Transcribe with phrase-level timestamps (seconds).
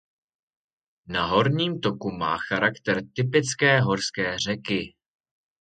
[1.07, 4.95] Na horním toku má charakter typické horské řeky.